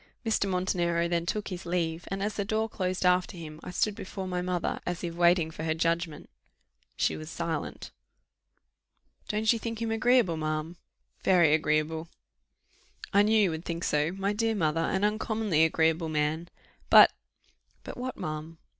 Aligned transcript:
Mr. 0.25 0.49
Montenero 0.49 1.07
then 1.07 1.27
took 1.27 1.49
his 1.49 1.63
leave, 1.63 2.05
and 2.07 2.23
as 2.23 2.33
the 2.33 2.43
door 2.43 2.67
closed 2.67 3.05
after 3.05 3.37
him, 3.37 3.59
I 3.61 3.69
stood 3.69 3.93
before 3.93 4.27
my 4.27 4.41
mother, 4.41 4.79
as 4.83 5.03
if 5.03 5.13
waiting 5.13 5.51
for 5.51 5.71
judgment; 5.75 6.27
she 6.95 7.15
was 7.15 7.29
silent. 7.29 7.91
"Don't 9.27 9.53
you 9.53 9.59
think 9.59 9.79
him 9.79 9.91
agreeable, 9.91 10.37
ma'am?" 10.37 10.75
"Very 11.23 11.53
agreeable." 11.53 12.07
"I 13.13 13.21
knew 13.21 13.39
you 13.39 13.51
would 13.51 13.63
think 13.65 13.83
so, 13.83 14.11
my 14.13 14.33
dear 14.33 14.55
mother; 14.55 14.81
an 14.81 15.03
uncommonly 15.03 15.63
agreeable 15.65 16.09
man." 16.09 16.49
"But" 16.89 17.13
"But 17.83 17.95
what, 17.95 18.17
ma'am?" 18.17 18.57